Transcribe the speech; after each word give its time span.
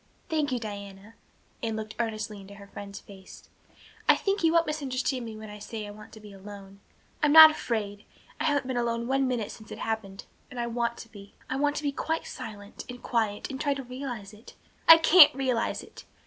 "Thank 0.29 0.51
you, 0.51 0.57
Diana." 0.57 1.13
Anne 1.61 1.75
looked 1.75 1.93
earnestly 1.99 2.41
into 2.41 2.55
her 2.55 2.65
friend's 2.65 2.99
face. 2.99 3.47
"I 4.09 4.15
think 4.15 4.43
you 4.43 4.51
won't 4.51 4.65
misunderstand 4.65 5.23
me 5.25 5.37
when 5.37 5.51
I 5.51 5.59
say 5.59 5.85
I 5.85 5.91
want 5.91 6.11
to 6.13 6.19
be 6.19 6.33
alone. 6.33 6.79
I'm 7.21 7.31
not 7.31 7.51
afraid. 7.51 8.03
I 8.39 8.45
haven't 8.45 8.65
been 8.65 8.77
alone 8.77 9.05
one 9.07 9.27
minute 9.27 9.51
since 9.51 9.69
it 9.71 9.77
happened 9.77 10.25
and 10.49 10.59
I 10.59 10.65
want 10.65 10.97
to 10.97 11.09
be. 11.09 11.35
I 11.51 11.55
want 11.57 11.75
to 11.75 11.83
be 11.83 11.91
quite 11.91 12.25
silent 12.25 12.83
and 12.89 13.03
quiet 13.03 13.51
and 13.51 13.61
try 13.61 13.75
to 13.75 13.83
realize 13.83 14.33
it. 14.33 14.55
I 14.87 14.97
can't 14.97 15.35
realize 15.35 15.83
it. 15.83 16.03